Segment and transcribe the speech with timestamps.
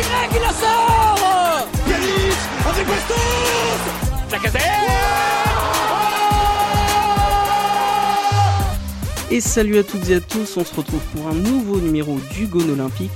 [0.00, 0.02] Y,
[0.34, 1.68] il la sort.
[1.86, 3.14] Yanis avec Bastos
[9.30, 12.46] Et salut à toutes et à tous, on se retrouve pour un nouveau numéro du
[12.46, 13.12] Gone Olympique.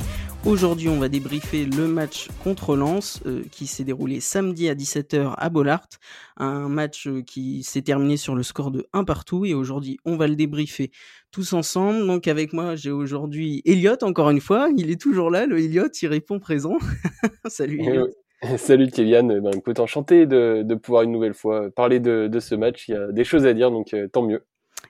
[0.46, 5.34] Aujourd'hui, on va débriefer le match contre Lens euh, qui s'est déroulé samedi à 17h
[5.38, 5.88] à Bollard.
[6.36, 10.16] Un match euh, qui s'est terminé sur le score de 1 partout et aujourd'hui, on
[10.16, 10.90] va le débriefer
[11.30, 12.06] tous ensemble.
[12.06, 14.68] Donc avec moi, j'ai aujourd'hui Elliot encore une fois.
[14.76, 16.76] Il est toujours là, le Elliot, il répond présent.
[17.46, 18.08] Salut Elliot.
[18.58, 22.54] Salut Kélian, ben, écoute, enchanté de, de, pouvoir une nouvelle fois parler de, de, ce
[22.54, 22.88] match.
[22.88, 24.44] Il y a des choses à dire, donc euh, tant mieux.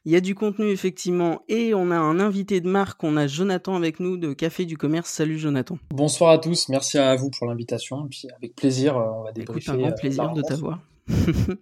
[0.04, 3.26] Il y a du contenu effectivement et on a un invité de marque, on a
[3.26, 5.10] Jonathan avec nous de Café du Commerce.
[5.10, 5.78] Salut Jonathan.
[5.90, 8.06] Bonsoir à tous, merci à vous pour l'invitation.
[8.08, 9.70] Puis avec plaisir, euh, on va débriefer.
[9.70, 10.80] Écoute, un grand euh, plaisir de t'avoir.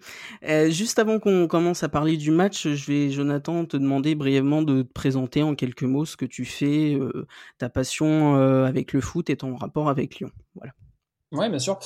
[0.48, 4.62] euh, juste avant qu'on commence à parler du match, je vais, Jonathan, te demander brièvement
[4.62, 7.26] de te présenter en quelques mots ce que tu fais, euh,
[7.58, 10.30] ta passion euh, avec le foot et ton rapport avec Lyon.
[10.54, 10.72] Voilà.
[11.32, 11.78] Ouais, bien sûr.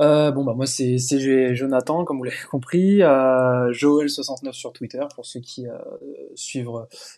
[0.00, 0.96] Euh, bon, bah moi c'est
[1.54, 5.76] Jonathan, comme vous l'avez compris, euh, Joël69 sur Twitter pour ceux qui euh,
[6.34, 6.70] suivent,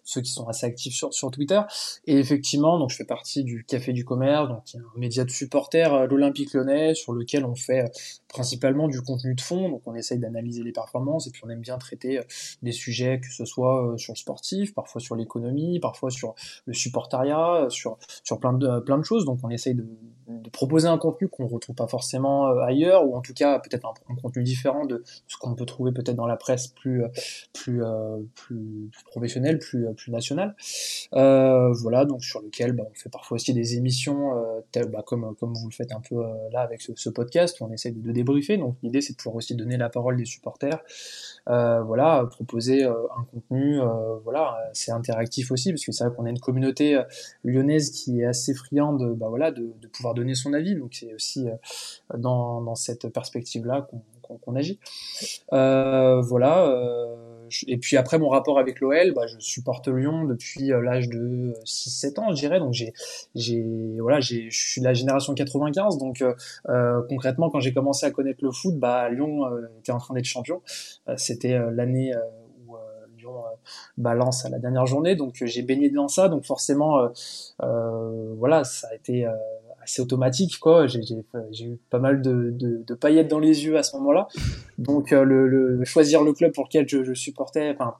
[0.04, 1.60] ceux qui sont assez actifs sur sur Twitter.
[2.06, 5.24] Et effectivement, donc je fais partie du Café du Commerce, donc qui est un média
[5.24, 7.92] de supporters, euh, l'Olympique Lyonnais, sur lequel on fait
[8.36, 9.70] principalement du contenu de fond.
[9.70, 12.22] Donc on essaye d'analyser les performances et puis on aime bien traiter euh,
[12.62, 16.34] des sujets que ce soit sur le sportif, parfois sur l'économie, parfois sur
[16.66, 19.24] le supportariat, sur sur plein de plein de choses.
[19.24, 19.86] Donc on essaye de,
[20.52, 24.14] proposer un contenu qu'on retrouve pas forcément euh, ailleurs, ou en tout cas peut-être un,
[24.16, 27.08] contenu différent de ce qu'on peut trouver peut-être dans la presse plus euh,
[27.52, 30.56] plus euh, plus, plus professionnelle, plus plus nationale.
[31.14, 34.32] Euh, voilà, donc sur lequel bah, on fait parfois aussi des émissions
[34.72, 36.16] telles, bah, comme comme vous le faites un peu
[36.52, 38.58] là avec ce, podcast, où on essaie de, de débriefer.
[38.58, 40.82] Donc l'idée c'est de pouvoir aussi donner la parole des supporters.
[41.48, 46.14] Euh, voilà, proposer euh, un contenu, euh, voilà, c'est interactif aussi parce que c'est vrai
[46.14, 47.00] qu'on a une communauté
[47.44, 50.74] lyonnaise qui est assez friande, bah voilà, de, pouvoir donner son avis.
[50.74, 51.46] Donc c'est aussi
[52.16, 54.78] dans, dans cette perspective-là qu'on qu agit.
[55.50, 56.74] voilà.
[57.66, 62.20] et puis après mon rapport avec l'OL, bah, je supporte Lyon depuis l'âge de 6-7
[62.20, 62.58] ans, je dirais.
[62.58, 62.92] Donc j'ai,
[64.00, 65.98] voilà, je suis de la génération 95.
[65.98, 66.22] Donc
[66.68, 70.14] euh, concrètement, quand j'ai commencé à connaître le foot, bah Lyon euh, était en train
[70.14, 70.62] d'être champion.
[71.16, 72.12] C'était l'année
[72.66, 72.74] où
[73.16, 73.42] Lyon
[73.96, 75.16] balance à la dernière journée.
[75.16, 76.28] Donc j'ai baigné dans ça.
[76.28, 77.08] Donc forcément,
[77.58, 79.26] voilà, ça a été
[79.86, 80.86] c'est automatique quoi.
[80.86, 81.00] J'ai
[81.64, 84.28] eu pas mal de, de, de, paillettes dans les yeux à ce moment-là.
[84.78, 87.94] Donc euh, le, le, choisir le club pour lequel je, je supportais enfin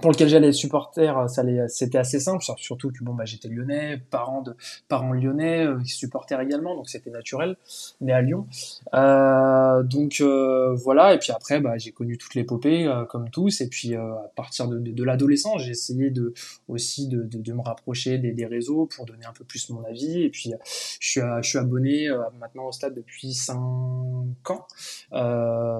[0.00, 4.42] pour lequel j'allais supporter, ça c'était assez simple, surtout que bon bah j'étais lyonnais, parents
[4.42, 4.54] de
[4.88, 7.56] parents lyonnais, euh, supporters également, donc c'était naturel,
[8.00, 8.46] né à Lyon.
[8.94, 13.60] Euh, donc euh, voilà, et puis après bah j'ai connu toute l'épopée euh, comme tous,
[13.60, 16.32] et puis euh, à partir de, de, de l'adolescence, j'ai essayé de
[16.68, 19.84] aussi de, de, de me rapprocher des, des, réseaux pour donner un peu plus mon
[19.84, 20.52] avis, et puis
[21.00, 22.08] je suis je suis abonné
[22.38, 24.66] maintenant au stade depuis 5 ans,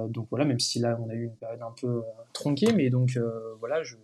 [0.08, 3.18] donc voilà, même si là on a eu une période un peu tronquée, mais donc
[3.60, 3.96] voilà je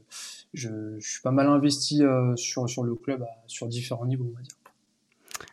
[0.55, 0.69] je,
[0.99, 4.37] je, suis pas mal investi euh, sur, sur le club à, sur différents niveaux, on
[4.37, 4.57] va dire.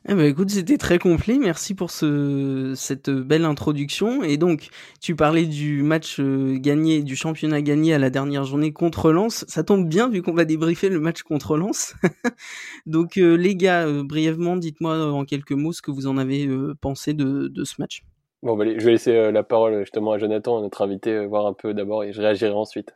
[0.08, 1.38] Eh ben écoute, c'était très complet.
[1.38, 4.24] Merci pour ce, cette belle introduction.
[4.24, 4.70] Et donc,
[5.02, 9.46] tu parlais du match euh, gagné, du championnat gagné à la dernière journée contre Lens.
[9.48, 11.96] Ça tombe bien vu qu'on va débriefer le match contre Lens.
[12.86, 16.48] donc, euh, les gars, euh, brièvement, dites-moi en quelques mots ce que vous en avez
[16.48, 18.04] euh, pensé de, de, ce match.
[18.42, 21.74] Bon, bah, je vais laisser la parole justement à Jonathan, notre invité, voir un peu
[21.74, 22.94] d'abord et je réagirai ensuite.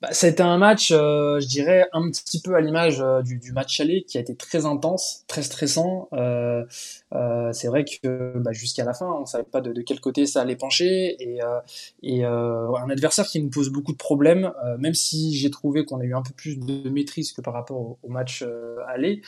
[0.00, 3.80] Bah, C'était un match, euh, je dirais, un petit peu à l'image euh, du, match
[3.80, 6.08] aller, qui a été très intense, très stressant.
[6.12, 6.64] Euh,
[7.52, 10.56] c'est vrai que bah, jusqu'à la fin, on savait pas de, quel côté ça allait
[10.56, 11.40] pencher, et,
[12.02, 16.04] et un adversaire qui nous pose beaucoup de problèmes, même si j'ai trouvé qu'on a
[16.04, 18.44] eu un peu plus de maîtrise que par rapport au, au match
[18.88, 19.22] aller.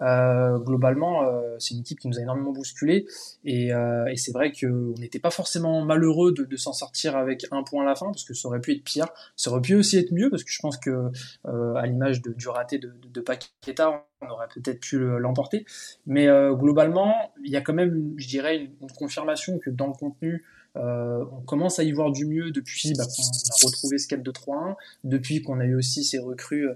[0.00, 3.06] Euh, globalement, euh, c'est une équipe qui nous a énormément bousculé
[3.44, 7.62] et, euh, et c'est vrai qu'on n'était pas forcément malheureux de, s'en sortir avec un
[7.62, 9.96] point à la fin parce que ça aurait pu être pire, ça aurait pu aussi
[9.96, 11.10] être mieux parce que je pense que
[11.44, 15.64] à l'image du raté de, de, de Paqueta, on aurait peut-être pu l'emporter,
[16.06, 17.14] mais globalement,
[17.44, 20.44] il y a quand même, je dirais, une, confirmation que dans le contenu,
[20.74, 25.42] on commence à y voir du mieux depuis bah, qu'on a retrouvé ce 4-2-3-1, depuis
[25.42, 26.68] qu'on a eu aussi ces recrues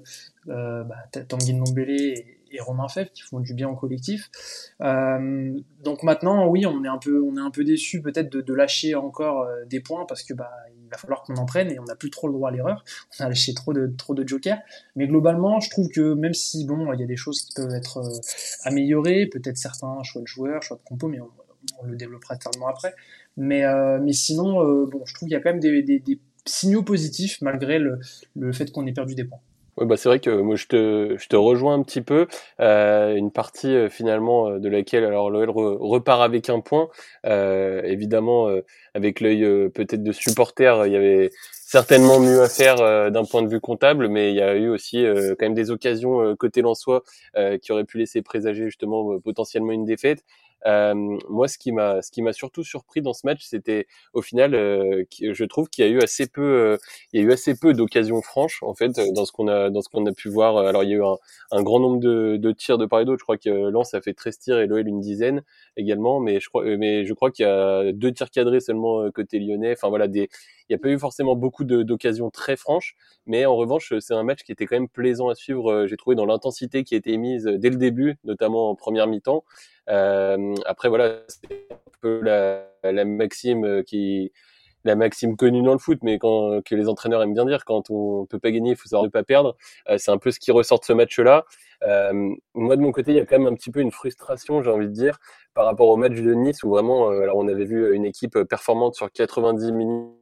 [0.49, 4.31] euh, bah, Ndombele et, et Romain Fèvre qui font du bien au collectif.
[4.81, 8.55] Euh, donc maintenant, oui, on est un peu, on est un peu déçu peut-être de,
[8.55, 11.85] lâcher encore euh, des points parce que bah il va falloir qu'on entraîne et on
[11.85, 12.85] n'a plus trop le droit à l'erreur.
[13.19, 14.59] On a lâché trop de trop de jokers.
[14.95, 17.75] Mais globalement, je trouve que même si bon, il y a des choses qui peuvent
[17.75, 18.21] être euh,
[18.65, 21.29] améliorées, peut-être certains choix de joueurs, choix de compo, mais on,
[21.85, 22.95] le développera tellement après.
[23.37, 23.63] Mais
[24.01, 27.41] mais sinon, bon, je trouve qu'il y a quand même des, des, des signaux positifs
[27.41, 28.01] malgré le,
[28.37, 29.41] le fait qu'on ait perdu des points.
[29.79, 32.27] Ouais, bah c'est vrai que moi je te, je te rejoins un petit peu.
[32.61, 36.89] Euh, une partie euh, finalement euh, de laquelle alors l'OL repart avec un point.
[37.25, 38.49] Euh, évidemment,
[38.95, 42.77] avec l'œil peut-être de supporter, il y avait certainement mieux à faire
[43.11, 45.05] d'un point de vue comptable, mais il y a eu aussi
[45.39, 47.03] quand même des occasions côté Lensois
[47.63, 50.23] qui auraient pu laisser présager justement potentiellement une défaite.
[50.67, 50.95] Euh,
[51.29, 54.55] moi, ce qui m'a, ce qui m'a surtout surpris dans ce match, c'était au final,
[54.55, 56.77] euh, je trouve qu'il y a eu assez peu, euh,
[57.13, 59.81] il y a eu assez peu d'occasions franches en fait dans ce qu'on a, dans
[59.83, 60.59] ce qu'on a pu voir.
[60.59, 61.17] Alors, il y a eu un,
[61.51, 63.19] un grand nombre de, de, tirs de part et d'autre.
[63.19, 65.43] Je crois que Lens a fait 13 tirs et l'OL une dizaine
[65.77, 69.39] également, mais je crois, mais je crois qu'il y a deux tirs cadrés seulement côté
[69.39, 69.73] lyonnais.
[69.73, 70.29] Enfin voilà, des,
[70.69, 72.95] il n'y a pas eu forcément beaucoup d'occasions très franches,
[73.27, 75.87] mais en revanche, c'est un match qui était quand même plaisant à suivre.
[75.87, 79.45] J'ai trouvé dans l'intensité qui a été mise dès le début, notamment en première mi-temps.
[79.89, 84.33] Euh, après voilà, c'est un peu la, maxime euh, qui
[84.85, 88.27] la maxime connue dans le foot, mais que les entraîneurs aiment bien dire, quand on
[88.27, 89.57] peut pas gagner, il faut savoir ne pas perdre.
[89.89, 91.45] Euh, c'est un peu ce qui ressort de ce match-là.
[92.55, 94.71] Moi, de mon côté, il y a quand même un petit peu une frustration, j'ai
[94.71, 95.19] envie de dire,
[95.55, 98.97] par rapport au match de Nice, où vraiment, alors on avait vu une équipe performante
[98.97, 100.22] sur 90 minutes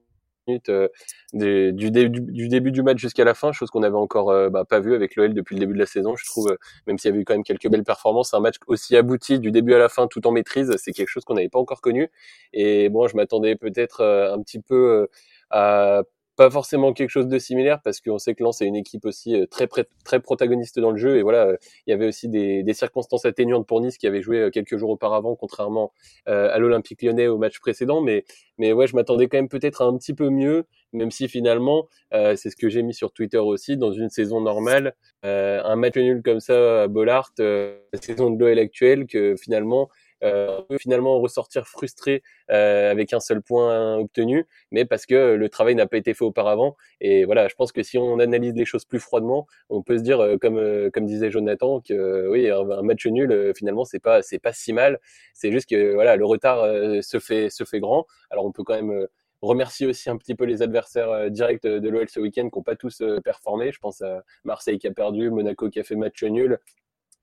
[0.68, 0.88] euh,
[1.32, 4.94] du, début du match jusqu'à la fin, chose qu'on n'avait encore euh, bah, pas vu
[4.94, 6.16] avec l'OL depuis le début de la saison.
[6.16, 6.56] Je trouve, euh,
[6.86, 9.50] même s'il y avait eu quand même quelques belles performances, un match aussi abouti du
[9.50, 12.10] début à la fin, tout en maîtrise, c'est quelque chose qu'on n'avait pas encore connu.
[12.52, 15.08] Et bon, je m'attendais peut-être un petit peu
[15.50, 16.02] à
[16.40, 19.38] pas forcément quelque chose de similaire parce qu'on sait que Lens est une équipe aussi
[19.38, 19.68] euh, très
[20.04, 21.56] très protagoniste dans le jeu et voilà euh,
[21.86, 24.88] il y avait aussi des, circonstances atténuantes pour Nice qui avait joué euh, quelques jours
[24.88, 25.92] auparavant contrairement
[26.24, 28.24] à l'Olympique Lyonnais au match précédent mais
[28.56, 30.64] mais ouais je m'attendais quand même peut-être un petit peu mieux
[30.94, 34.94] même si finalement c'est ce que j'ai mis sur Twitter aussi dans une saison normale
[35.22, 39.90] un match nul comme ça à Bollard la saison de l'OL actuelle que finalement
[40.22, 45.48] euh, peut finalement ressortir frustré euh, avec un seul point obtenu, mais parce que le
[45.48, 46.76] travail n'a pas été fait auparavant.
[47.00, 50.02] Et voilà, je pense que si on analyse les choses plus froidement, on peut se
[50.02, 50.60] dire, euh, comme
[50.92, 55.00] comme disait Jonathan, que oui, un, match nul finalement c'est pas c'est pas si mal.
[55.34, 56.64] C'est juste que voilà, le retard
[57.02, 58.06] se fait se fait grand.
[58.30, 59.06] Alors on peut quand même
[59.42, 62.76] remercier aussi un petit peu les adversaires directs de l'OL ce week-end qui n'ont pas
[62.76, 63.72] tous performé.
[63.72, 66.58] Je pense à Marseille qui a perdu, Monaco qui a fait match nul,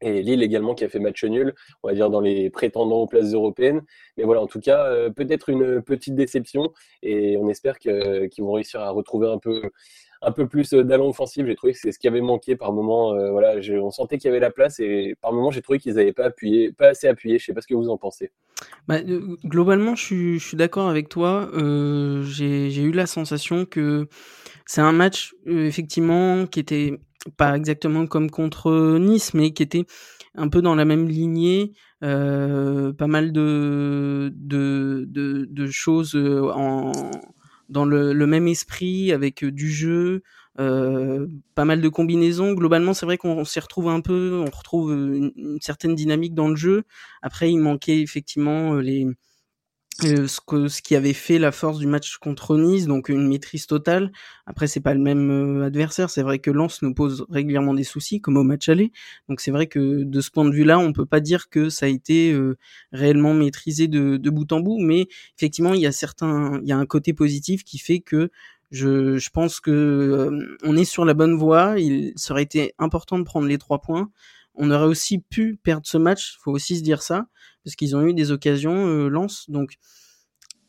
[0.02, 1.54] et Lille également qui a fait match nul,
[1.84, 3.82] on va dire dans les prétendants aux places européennes.
[4.18, 6.72] Mais voilà, en tout cas, euh, peut-être une petite déception
[7.02, 9.62] et on espère qu'ils vont réussir à retrouver un peu
[10.24, 11.46] un peu plus d'allant offensif.
[11.46, 13.14] J'ai trouvé que c'est ce qui avait manqué par moment.
[13.14, 15.94] Euh, voilà, on sentait qu'il y avait la place et par moment j'ai trouvé qu'ils
[15.94, 16.32] n'avaient pas
[16.78, 17.38] pas assez appuyé.
[17.38, 18.32] Je sais pas ce que vous en pensez.
[18.88, 21.52] Bah, euh, globalement, je suis d'accord avec toi.
[21.54, 24.08] j'ai eu la sensation que
[24.66, 27.00] c'est un match effectivement qui était
[27.36, 29.86] pas exactement comme contre Nice, mais qui était
[30.36, 36.52] un peu dans la même lignée, euh, pas mal de, de, de, de choses euh,
[36.54, 36.92] en,
[37.70, 40.22] dans le, le, même esprit, avec du jeu,
[40.60, 42.54] euh, pas mal de combinaisons.
[42.54, 46.50] Globalement, c'est vrai qu'on s'y retrouve un peu, on retrouve une, une, certaine dynamique dans
[46.50, 46.84] le jeu.
[47.22, 49.14] Après, il manquait effectivement les euh,
[50.02, 53.66] ce, que, ce qui avait fait la force du match contre Nice, donc une maîtrise
[53.66, 54.12] totale.
[54.46, 56.10] Après, c'est pas le même euh, adversaire.
[56.10, 58.92] C'est vrai que Lens nous pose régulièrement des soucis, comme au match aller.
[59.28, 61.88] Donc c'est vrai que de ce point de vue-là, on peut pas dire que ça
[61.88, 62.58] a été euh,
[62.92, 65.08] réellement maîtrisé de, de, bout en bout, mais
[65.38, 68.30] effectivement, il y a certains, il y a un côté positif qui fait que
[68.72, 71.80] je, je pense que on est sur la bonne voie.
[71.80, 74.12] Il serait été important de prendre les trois points.
[74.58, 77.28] On aurait aussi pu perdre ce match, faut aussi se dire ça,
[77.64, 79.50] parce qu'ils ont eu des occasions, euh, Lance.
[79.50, 79.76] Donc,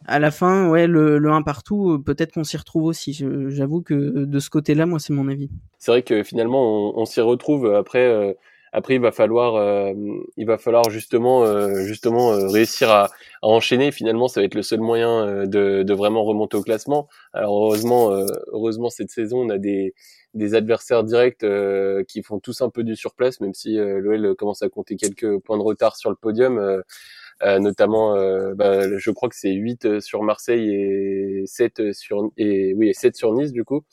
[0.06, 3.12] à la fin, ouais, le, le 1 partout, euh, peut-être qu'on s'y retrouve aussi.
[3.48, 5.50] J'avoue que de ce côté-là, moi, c'est mon avis.
[5.78, 7.74] C'est vrai que finalement, on, s'y retrouve.
[7.74, 8.32] Après, euh,
[8.72, 9.92] après, il va falloir, euh,
[10.36, 13.90] il va falloir justement, euh, justement réussir à, à, enchaîner.
[13.92, 17.08] Finalement, ça va être le seul moyen de, de vraiment remonter au classement.
[17.32, 18.10] Alors heureusement,
[18.52, 19.94] heureusement cette saison, on a des
[20.34, 24.34] des adversaires directs euh, qui font tous un peu du surplace, même si euh, l'OL
[24.36, 26.58] commence à compter quelques points de retard sur le podium.
[26.58, 28.14] Euh, notamment
[28.56, 33.32] bah, je crois que c'est 8 sur Marseille et 7 sur et oui 7 sur
[33.32, 33.84] Nice du coup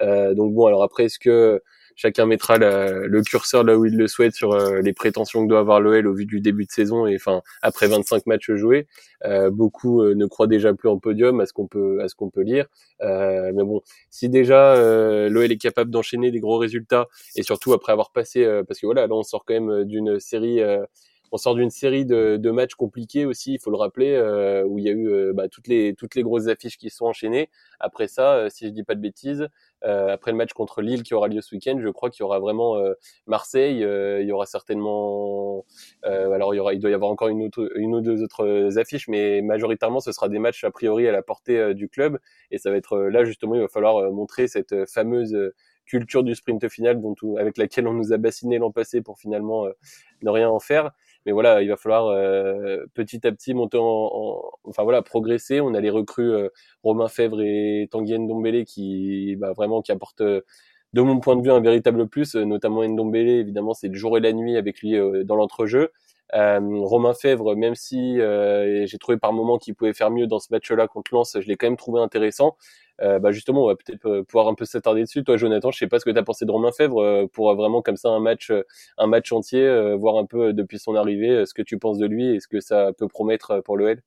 [0.00, 1.60] donc bon alors après est-ce que
[1.96, 5.60] chacun mettra le curseur là où il le souhaite sur euh, les prétentions que doit
[5.60, 8.86] avoir l'OL au vu du début de saison et enfin après 25 matchs joués.
[9.24, 12.14] Euh, beaucoup euh, ne croient déjà plus en podium à ce qu'on peut à ce
[12.14, 12.66] qu'on peut lire.
[13.00, 13.80] mais bon,
[14.10, 14.76] si déjà
[15.28, 19.06] l'OL est capable d'enchaîner des gros résultats et surtout après avoir passé parce que voilà
[19.06, 20.60] là on sort quand même d'une série
[21.32, 24.78] on sort d'une série de, de, matchs compliqués aussi, il faut le rappeler, euh, où
[24.78, 27.48] il y a eu bah, toutes les toutes les grosses affiches qui sont enchaînées.
[27.80, 29.48] Après ça, euh, si je dis pas de bêtises,
[29.84, 32.38] après le match contre Lille qui aura lieu ce week-end, je crois qu'il y aura
[32.38, 32.76] vraiment
[33.26, 35.64] Marseille, il y aura certainement,
[36.02, 38.78] alors il y aura, il doit y avoir encore une autre, une ou deux autres
[38.78, 42.18] affiches, mais majoritairement ce sera des matchs a priori à la portée du club,
[42.50, 45.36] et ça va être là justement, il va falloir montrer cette fameuse
[45.84, 49.66] culture du sprint final dont avec laquelle on nous a bassiné l'an passé pour finalement
[50.22, 50.92] ne rien en faire.
[51.26, 52.14] Mais voilà, il va falloir
[52.94, 55.60] petit à petit monter en, enfin voilà, progresser.
[55.60, 56.32] On a les recrues
[56.82, 61.50] Romain Fèvre et Tanguy Ndombele qui bah, vraiment qui apportent de mon point de vue
[61.50, 65.36] un véritable plus, notamment Ndombele évidemment c'est le jour et la nuit avec lui dans
[65.36, 65.90] l'entrejeu.
[66.34, 70.38] Euh, Romain Fèvre, même si euh, j'ai trouvé par moments qu'il pouvait faire mieux dans
[70.38, 72.56] ce match-là contre Lens, je l'ai quand même trouvé intéressant.
[73.02, 75.24] Euh, bah justement, on va peut-être pouvoir un peu s'attarder dessus.
[75.24, 77.82] Toi, Jonathan, je sais pas ce que tu as pensé de Romain Fèvre pour vraiment
[77.82, 78.52] comme ça un match,
[78.98, 82.34] un match entier, voir un peu depuis son arrivée ce que tu penses de lui
[82.34, 84.00] et ce que ça peut promettre pour l'OL.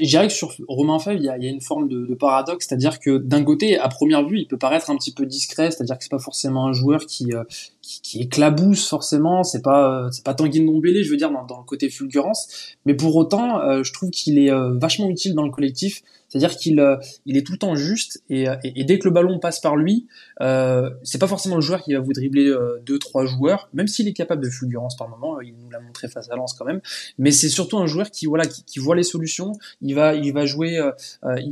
[0.00, 3.16] Je dirais que sur Romain Fèvre, il y a, une forme de, paradoxe, c'est-à-dire que
[3.16, 6.10] d'un côté, à première vue, il peut paraître un petit peu discret, c'est-à-dire que c'est
[6.10, 7.44] pas forcément un joueur qui, euh,
[7.80, 11.88] qui, éclabousse forcément, c'est pas euh, c'est pas Tanguy je veux dire dans, le côté
[11.88, 16.02] fulgurance, mais pour autant, euh, je trouve qu'il est vachement utile dans le collectif.
[16.28, 19.14] C'est-à-dire qu'il euh, il est tout le temps juste euh, et, et, dès que le
[19.14, 20.06] ballon passe par lui,
[20.40, 23.88] euh, c'est pas forcément le joueur qui va vous dribbler euh, deux trois joueurs, même
[23.88, 26.64] s'il est capable de fulgurance par moment, il nous l'a montré face à Lens quand
[26.64, 26.80] même.
[27.18, 30.32] Mais c'est surtout un joueur qui voilà qui, qui, voit les solutions, il va il
[30.32, 30.92] va jouer, euh,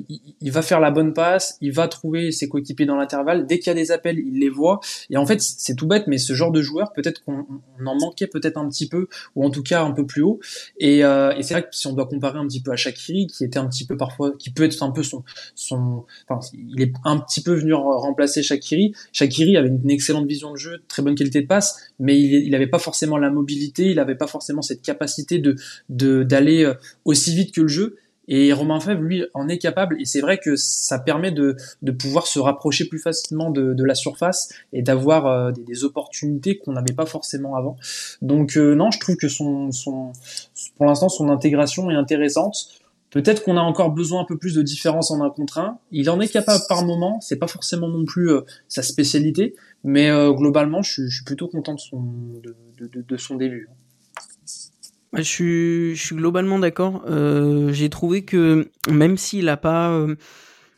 [0.09, 3.47] il, il, va faire la bonne passe, il va trouver ses coéquipiers dans l'intervalle.
[3.47, 4.81] Dès qu'il y a des appels, il les voit.
[5.11, 7.47] Et en fait c'est tout bête, mais ce genre de joueur peut-être qu'on
[7.85, 10.41] en manquait peut-être un petit peu ou en tout cas un peu plus haut.
[10.79, 13.45] Et, et c'est vrai que si on doit comparer un petit peu à Shakiri, qui
[13.45, 15.25] était un petit peu parfois qui peut être un peu son,
[15.55, 18.76] son, enfin, il est un petit peu venu remplacer Shakiri.
[19.13, 22.67] Shakiri avait une excellente vision de jeu, très bonne qualité de passe, mais il n'avait
[22.67, 25.43] pas forcément la mobilité, il n'avait pas forcément cette capacité
[25.89, 27.97] d'aller euh, aussi vite que le jeu.
[28.29, 30.01] Et Romain Fèvre, lui, en est capable.
[30.01, 31.57] Et c'est vrai que ça permet de,
[31.99, 36.95] pouvoir se rapprocher plus facilement de, la surface et d'avoir euh, des, opportunités qu'on n'avait
[36.95, 37.77] pas forcément avant.
[38.23, 39.71] Donc euh, non, je trouve que son,
[40.77, 42.69] pour l'instant, son intégration est intéressante.
[43.11, 45.79] Peut-être qu'on a encore besoin un peu plus de différence en un contre un.
[45.93, 47.21] Il en est capable par moment.
[47.21, 51.49] C'est pas forcément non plus euh, sa spécialité, mais euh, globalement, je, je, suis plutôt
[51.49, 52.03] content de son,
[52.43, 53.69] de, de, de son début.
[55.17, 57.03] Je suis, je suis globalement d'accord.
[57.09, 60.17] Euh, J'ai trouvé que même s'il a pas, euh,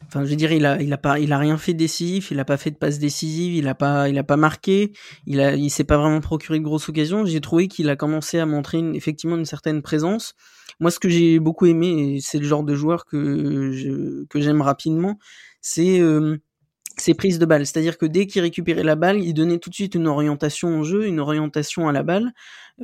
[0.07, 2.41] enfin, je veux dire, il a, il a pas, il a rien fait décisif, il
[2.41, 4.93] a pas fait de passe décisive, il a pas, il a pas marqué,
[5.27, 7.25] il a, il s'est pas vraiment procuré de grosses occasions.
[7.27, 10.35] J'ai trouvé qu'il a commencé à montrer une, effectivement une certaine présence.
[10.81, 14.63] Moi, ce que j'ai beaucoup aimé, c'est le genre de joueur que je, que j'aime
[14.63, 15.19] rapidement,
[15.61, 16.39] c'est euh,
[17.01, 17.67] ses prises de balle.
[17.67, 20.85] C'est-à-dire que dès qu'il récupérait la balle, il donnait tout de suite une orientation au
[20.85, 22.33] jeu, une orientation à la balle.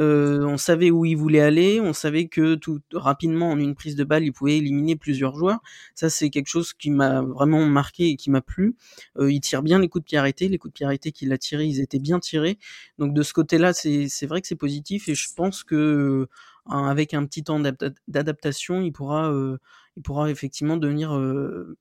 [0.01, 3.95] Euh, on savait où il voulait aller, on savait que tout rapidement en une prise
[3.97, 5.61] de balle, il pouvait éliminer plusieurs joueurs.
[5.95, 8.77] Ça, c'est quelque chose qui m'a vraiment marqué et qui m'a plu.
[9.19, 10.49] Euh, il tire bien les coups de pied arrêtés.
[10.49, 12.59] Les coups de pied arrêtés qu'il a tirés, ils étaient bien tirés.
[12.99, 16.29] Donc de ce côté-là, c'est vrai que c'est positif et je pense que
[16.71, 17.61] avec un petit temps
[18.09, 19.59] d'adaptation, il pourra, euh,
[19.97, 21.77] il pourra effectivement devenir euh,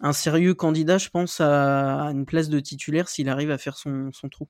[0.00, 4.10] un sérieux candidat, je pense, à, une place de titulaire s'il arrive à faire son,
[4.30, 4.48] trou.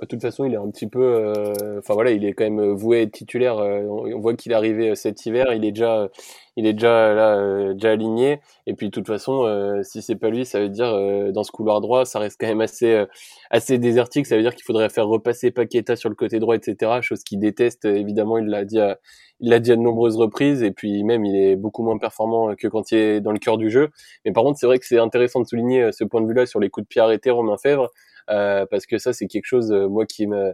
[0.00, 2.72] De toute façon, il est un petit peu, euh, enfin voilà, il est quand même
[2.72, 3.56] voué à être titulaire.
[3.56, 6.08] on voit qu'il est arrivé cet hiver, il est déjà,
[6.56, 8.40] il est déjà là, déjà aligné.
[8.66, 9.44] Et puis de toute façon,
[9.82, 10.90] si c'est pas lui, ça veut dire
[11.32, 13.04] dans ce couloir droit, ça reste quand même assez,
[13.50, 14.26] assez désertique.
[14.26, 17.00] Ça veut dire qu'il faudrait faire repasser Paqueta sur le côté droit, etc.
[17.02, 17.84] Chose qu'il déteste.
[17.84, 18.98] Évidemment, il l'a dit, à,
[19.40, 20.62] il l'a dit à de nombreuses reprises.
[20.62, 23.58] Et puis même, il est beaucoup moins performant que quand il est dans le cœur
[23.58, 23.90] du jeu.
[24.24, 26.58] Mais par contre, c'est vrai que c'est intéressant de souligner ce point de vue-là sur
[26.58, 27.90] les coups de pied arrêtés, Romain Fèvre.
[28.28, 30.52] Euh, parce que ça c'est quelque chose moi qui me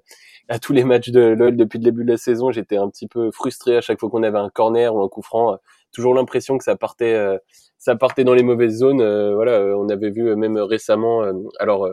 [0.49, 3.09] à tous les matchs de LoL depuis le début de la saison j'étais un petit
[3.09, 5.59] peu frustré à chaque fois qu'on avait un corner ou un coup franc.
[5.93, 7.39] Toujours l'impression que ça partait
[7.79, 9.03] ça partait dans les mauvaises zones.
[9.35, 11.25] Voilà on avait vu même récemment
[11.59, 11.89] alors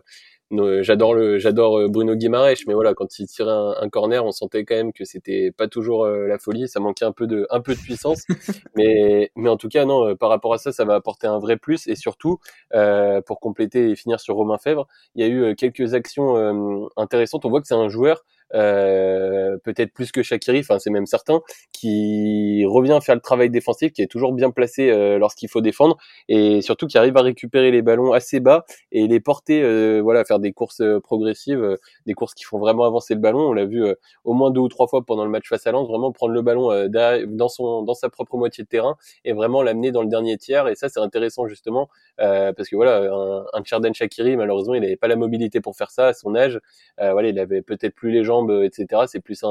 [0.81, 4.65] j'adore le j'adore euh, Bruno Guimaraes mais voilà quand il tirait un, corner on sentait
[4.65, 7.61] quand même que c'était pas toujours euh, la folie ça manquait un peu de un
[7.61, 8.23] peu de puissance.
[8.75, 11.39] Mais mais en tout cas non euh, par rapport à ça ça va apporter un
[11.39, 11.87] vrai plus.
[11.87, 12.39] Et surtout
[12.73, 17.45] euh, pour compléter et finir sur Romain Fèvre il y a eu quelques actions intéressantes.
[17.45, 21.41] On voit que c'est un joueur euh, peut-être plus que Shakiri, enfin c'est même certain,
[21.71, 25.97] qui revient faire le travail défensif, qui est toujours bien placé euh, lorsqu'il faut défendre,
[26.29, 30.23] et surtout qui arrive à récupérer les ballons assez bas et les porter, euh, voilà,
[30.25, 33.49] faire des courses progressives, des courses qui font vraiment avancer le ballon.
[33.49, 33.83] On l'a vu
[34.23, 36.41] au moins deux ou trois fois pendant le match face à Lens, vraiment prendre le
[36.41, 36.87] ballon
[37.27, 38.95] dans son dans sa propre moitié de terrain
[39.25, 40.67] et vraiment l'amener dans le dernier tiers.
[40.67, 45.07] Et ça c'est intéressant justement parce que voilà, un, un Shakiri malheureusement il n'avait pas
[45.07, 46.59] la mobilité pour faire ça à son âge.
[46.97, 49.03] voilà, il avait peut-être plus les jambes jambes, etc.
[49.07, 49.43] C'est plus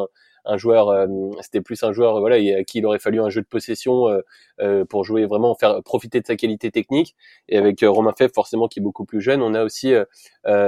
[0.44, 1.06] un, joueur, euh,
[1.40, 4.20] c'était plus un joueur voilà à qui il aurait fallu un jeu de possession euh,
[4.60, 7.14] euh, pour jouer vraiment faire profiter de sa qualité technique.
[7.48, 9.94] Et avec Romain Fèvre forcément qui est beaucoup plus jeune, on a aussi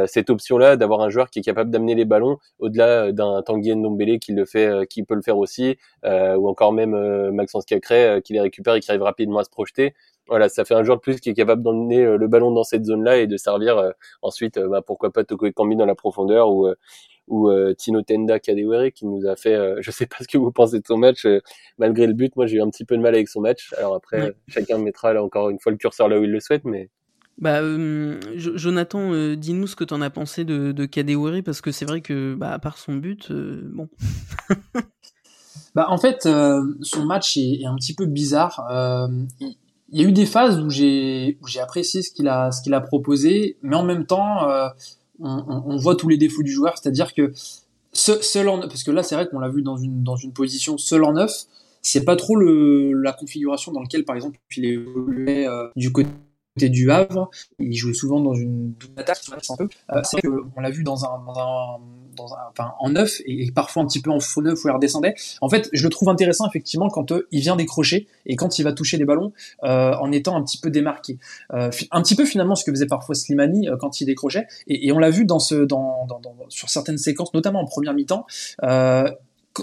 [0.07, 4.19] cette option-là d'avoir un joueur qui est capable d'amener les ballons au-delà d'un Tanguy Ndombele
[4.19, 8.40] qui le fait, qui peut le faire aussi, ou encore même Maxence Cacré qui les
[8.40, 9.95] récupère et qui arrive rapidement à se projeter
[10.26, 12.87] voilà, ça fait un joueur de plus qui est capable d'emmener le ballon dans cette
[12.87, 16.66] zone-là et de servir ensuite, bah, pourquoi pas Toko Ekambi dans la profondeur ou
[17.28, 20.38] ou euh, Tino Tenda Kadewere qui nous a fait, euh, je sais pas ce que
[20.38, 21.40] vous pensez de son match, euh,
[21.78, 23.75] malgré le but, moi j'ai eu un petit peu de mal avec son match.
[23.78, 26.64] Alors après, chacun mettra là encore une fois le curseur là où il le souhaite,
[26.64, 26.90] mais.
[27.37, 27.61] Bah,
[28.37, 32.00] Jonathan, dis-nous ce que tu en as pensé de, de Kadewere parce que c'est vrai
[32.00, 33.88] que, bah, à part son but, bon.
[35.75, 36.28] bah, en fait,
[36.83, 38.62] son match est, un petit peu bizarre.
[39.40, 42.62] il y a eu des phases où j'ai où j'ai apprécié ce qu'il a ce
[42.62, 44.47] qu'il a proposé, mais en même temps,
[45.21, 47.33] on, voit tous les défauts du joueur, c'est-à-dire que
[47.92, 50.78] seul en parce que là c'est vrai qu'on l'a vu dans une dans une position
[50.78, 51.44] seul en neuf,
[51.83, 56.11] c'est pas trop la configuration dans laquelle par exemple il évoluait euh, du côté
[56.56, 59.21] du Havre, il jouait souvent dans une double attaque.
[59.61, 61.21] Euh, c'est que on l'a vu dans un,
[62.78, 65.14] en neuf et, parfois un petit peu en faux neuf où il redescendait.
[65.40, 68.62] En fait, je le trouve intéressant effectivement quand euh, il vient décrocher et quand il
[68.62, 71.18] va toucher les ballons euh, en étant un petit peu démarqué.
[71.52, 74.88] Euh, un petit peu finalement ce que faisait parfois Slimani euh, quand il décrochait et,
[74.88, 77.94] et on l'a vu dans ce, dans, dans, dans, sur certaines séquences, notamment en première
[77.94, 78.26] mi-temps.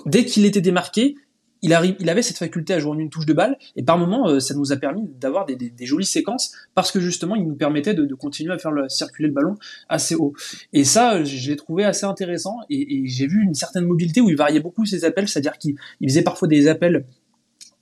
[0.06, 1.16] dès qu'il était démarqué,
[1.62, 4.40] il, avait cette faculté à jouer en une touche de balle, et par moments, euh,
[4.40, 8.14] ça nous a permis d'avoir des, jolies séquences, parce que justement, il nous permettait de,
[8.16, 9.56] continuer à faire le, circuler le ballon
[9.88, 10.34] assez haut.
[10.74, 14.36] Et ça, je l'ai trouvé assez intéressant, et, j'ai vu une certaine mobilité où il
[14.36, 17.06] variait beaucoup ses appels, c'est-à-dire qu'il faisait parfois des appels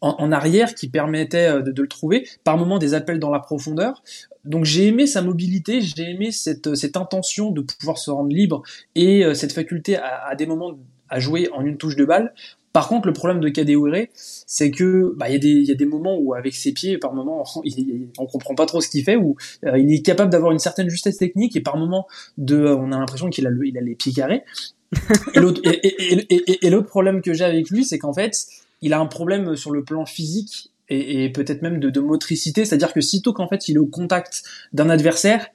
[0.01, 4.01] en, arrière qui permettaient euh, de, le trouver, par moments des appels dans la profondeur.
[4.45, 8.63] Donc j'ai aimé sa mobilité, j'ai aimé cette, intention de pouvoir se rendre libre,
[8.95, 10.77] et euh, cette faculté à, à des moments
[11.09, 12.33] à jouer en une touche de balle.
[12.73, 16.33] Par contre, le problème de Kadewere, c'est que bah, il y, a des moments où
[16.33, 19.35] avec ses pieds, par moments, il, on comprend pas trop ce qu'il fait, où
[19.65, 22.07] euh, il est capable d'avoir une certaine justesse technique et par moments,
[22.38, 24.43] de, euh, on a l'impression qu'il a, il a les pieds carrés.
[25.35, 28.47] et l'autre et, et, problème que j'ai avec lui, c'est qu'en fait,
[28.81, 32.93] il a un problème sur le plan physique et, peut-être même de, de motricité, c'est-à-dire
[32.93, 35.47] que sitôt qu'en fait il est au contact d'un adversaire,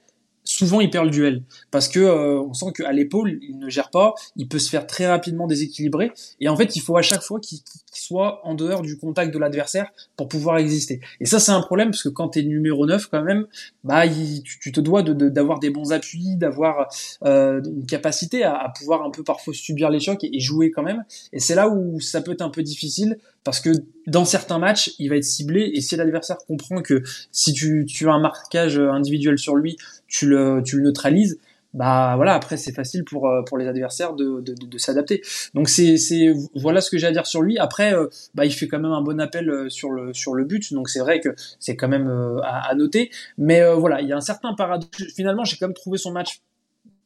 [0.45, 3.89] souvent il perd le duel parce que euh, on sent qu'à l'épaule il ne gère
[3.89, 7.21] pas, il peut se faire très rapidement déséquilibrer et en fait il faut à chaque
[7.21, 7.59] fois qu'il
[7.91, 11.01] soit en dehors du contact de l'adversaire pour pouvoir exister.
[11.19, 13.47] Et ça c'est un problème parce que quand tu es numéro 9 quand même,
[13.83, 16.87] bah tu, te dois d'avoir des bons appuis, d'avoir
[17.23, 21.03] euh, une capacité à, pouvoir un peu parfois subir les chocs et, jouer quand même.
[21.33, 23.69] Et c'est là où ça peut être un peu difficile parce que
[24.07, 28.07] dans certains matchs, il va être ciblé et si l'adversaire comprend que si tu, tu
[28.07, 31.39] as un marquage individuel sur lui, tu le, tu le neutralises,
[31.75, 35.21] bah voilà après c'est facile pour euh, pour les adversaires de, de, de, s'adapter.
[35.53, 37.59] Donc c'est c'est voilà ce que j'ai à dire sur lui.
[37.59, 40.45] Après euh, bah il fait quand même un bon appel euh, sur le sur le
[40.45, 40.73] but.
[40.73, 42.07] Donc c'est vrai que c'est quand même
[42.43, 43.11] à, à, noter.
[43.37, 45.03] Mais voilà il y a un certain paradoxe.
[45.15, 46.39] Finalement j'ai quand même trouvé son match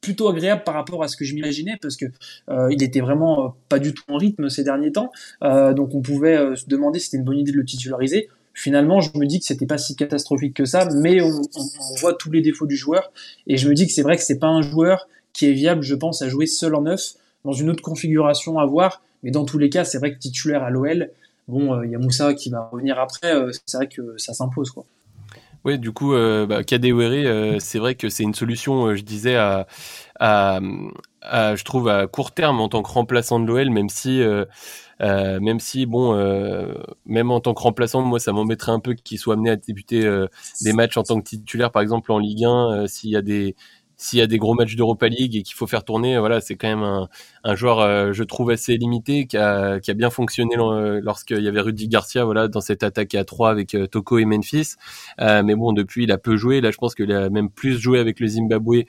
[0.01, 2.05] plutôt agréable par rapport à ce que je m'imaginais parce que
[2.49, 5.11] euh, il était vraiment pas du tout en rythme ces derniers temps.
[5.43, 8.29] Euh, donc on pouvait se demander si c'était une bonne idée de le titulariser.
[8.53, 11.41] Finalement, je me dis que c'était pas si catastrophique que ça, mais on,
[12.01, 13.11] voit tous les défauts du joueur,
[13.47, 15.81] et je me dis que c'est vrai que c'est pas un joueur qui est viable,
[15.81, 17.13] je pense, à jouer seul en neuf,
[17.45, 20.63] dans une autre configuration à voir, mais dans tous les cas, c'est vrai que titulaire
[20.63, 21.09] à l'OL,
[21.47, 24.33] bon, euh, il y a Moussa qui va revenir après, euh, c'est vrai que ça
[24.33, 24.85] s'impose, quoi.
[25.65, 29.67] Oui, du coup, euh, bah, euh, c'est vrai que c'est une solution, je disais, à,
[30.19, 30.59] à,
[31.55, 34.45] je trouve, à court terme en tant que remplaçant de l'OL, même si euh,
[35.01, 36.73] même si, bon, euh,
[37.05, 40.05] même en tant que remplaçant, moi, ça m'embêterait un peu qu'il soit amené à débuter
[40.05, 40.27] euh,
[40.61, 43.55] des matchs en tant que titulaire, par exemple en Ligue 1, s'il y a des
[43.97, 46.55] s'il y a des gros matchs d'Europa League et qu'il faut faire tourner, voilà, c'est
[46.55, 47.09] quand même un,
[47.43, 50.55] un joueur, euh, je trouve, assez limité, qui a, qui a bien fonctionné
[51.01, 54.25] lorsqu'il y avait Rudy Garcia, voilà, dans cette attaque à 3 avec euh, Toko et
[54.25, 54.75] Memphis.
[55.21, 56.61] Euh, mais bon, depuis, il a peu joué.
[56.61, 58.83] Là, je pense qu'il a même plus joué avec le Zimbabwe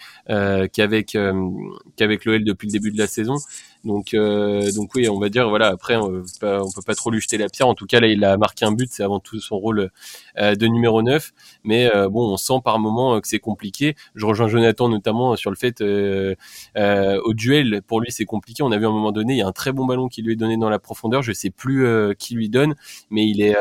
[0.73, 1.17] qu'avec
[1.97, 3.37] qu'avec l'OL depuis le début de la saison.
[3.85, 5.69] Donc, donc oui, on va dire, voilà.
[5.69, 7.69] Après, on on peut pas trop lui jeter la pierre.
[7.69, 8.89] En tout cas, là, il a marqué un but.
[8.93, 9.91] C'est avant tout son rôle
[10.39, 11.33] de numéro 9.
[11.65, 13.95] Mais bon, on sent par moment que c'est compliqué.
[14.15, 16.35] Je rejoins Jonathan notamment sur le fait euh,
[16.77, 18.40] euh, au duel pour lui c'est compliqué.
[18.61, 20.23] On a vu à un moment donné il y a un très bon ballon qui
[20.23, 21.23] lui est donné dans la profondeur.
[21.23, 22.75] Je sais plus euh, qui lui donne,
[23.11, 23.57] mais il est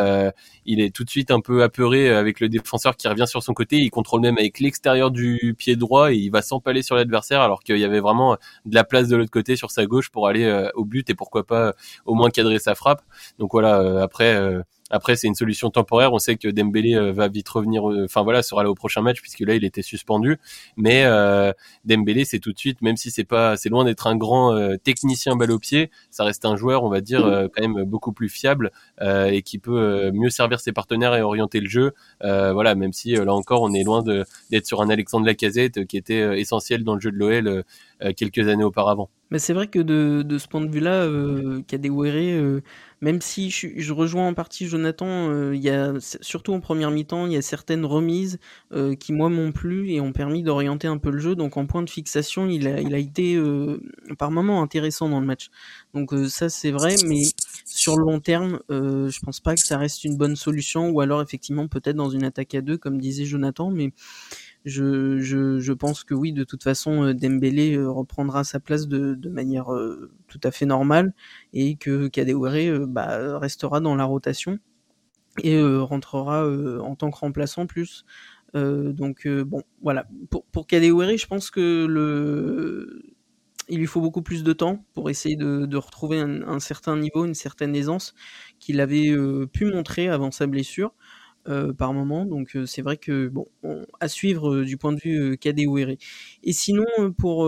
[0.65, 3.53] il est tout de suite un peu apeuré avec le défenseur qui revient sur son
[3.53, 3.77] côté.
[3.77, 7.63] Il contrôle même avec l'extérieur du pied droit et il va s'empaler sur l'adversaire alors
[7.63, 10.69] qu'il y avait vraiment de la place de l'autre côté sur sa gauche pour aller
[10.75, 11.73] au but et pourquoi pas
[12.05, 13.01] au moins cadrer sa frappe.
[13.39, 16.13] Donc voilà après Après, c'est une solution temporaire.
[16.13, 17.83] On sait que Dembélé va vite revenir.
[17.83, 20.37] Enfin voilà, sera là au prochain match puisque là, il était suspendu.
[20.77, 21.05] Mais
[21.85, 25.35] Dembélé, c'est tout de suite, même si c'est pas, c'est loin d'être un grand technicien
[25.35, 27.21] balle au pied, ça reste un joueur, on va dire,
[27.53, 28.71] quand même beaucoup plus fiable
[29.01, 31.93] et qui peut mieux servir ses partenaires et orienter le jeu.
[32.21, 36.39] voilà, même si là encore, on est loin d'être sur un Alexandre Lacazette qui était
[36.39, 37.63] essentiel dans le jeu de l'OL
[38.15, 39.09] quelques années auparavant.
[39.31, 42.61] Mais c'est vrai que de, de ce point de vue-là, euh, Kadewere, euh,
[43.01, 46.91] même si je, je, rejoins en partie Jonathan, euh, il y a surtout en première
[46.91, 48.39] mi-temps, il y a certaines remises
[48.73, 51.35] euh, qui moi m'ont plu et ont permis d'orienter un peu le jeu.
[51.35, 53.81] Donc en point de fixation, il a, il a été euh,
[54.17, 55.49] par moments intéressant dans le match.
[55.93, 57.21] Donc euh, ça c'est vrai, mais
[57.65, 60.89] sur le long terme, je pense pas que ça reste une bonne solution.
[60.89, 63.91] Ou alors effectivement peut-être dans une attaque à deux, comme disait Jonathan, mais
[64.65, 69.73] je, pense que oui, de toute façon, euh, Dembélé euh, reprendra sa place de, manière
[69.73, 71.13] euh, tout à fait normale
[71.53, 74.59] et que Kadewere bah, restera dans la rotation
[75.43, 76.45] et rentrera
[76.81, 78.03] en tant que remplaçant plus.
[78.53, 80.05] donc bon, voilà.
[80.29, 83.03] Pour, pour Kadewere, je pense que le
[83.69, 87.35] il lui faut beaucoup plus de temps pour essayer de, retrouver un, certain niveau, une
[87.35, 88.15] certaine aisance
[88.59, 89.15] qu'il avait
[89.53, 90.91] pu montrer avant sa blessure.
[91.49, 92.25] Euh, par moment.
[92.25, 93.47] Donc euh, c'est vrai que bon,
[93.99, 95.95] à suivre euh, du point de vue Kadewere.
[96.43, 96.85] Et sinon,
[97.17, 97.47] pour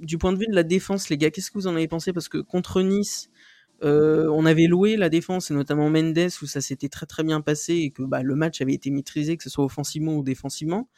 [0.00, 2.12] du point de vue de la défense, les gars, qu'est-ce que vous en avez pensé?
[2.12, 3.30] Parce que contre Nice,
[3.82, 7.74] on avait loué la défense et notamment Mendes où ça s'était très très bien passé
[7.74, 10.88] et que bah, le match avait été maîtrisé, que ce soit offensivement ou défensivement.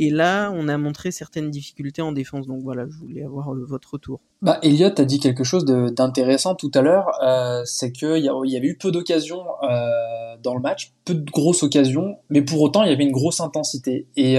[0.00, 2.46] Et là, on a montré certaines difficultés en défense.
[2.46, 4.20] Donc voilà, je voulais avoir euh, votre retour.
[4.42, 7.10] Bah, Elliot a dit quelque chose d'intéressant tout à l'heure.
[7.24, 11.64] Euh, c'est qu'il y, avait eu peu d'occasions euh, dans le match, peu de grosses
[11.64, 14.06] occasions, mais pour autant, il y avait une grosse intensité.
[14.16, 14.36] Et,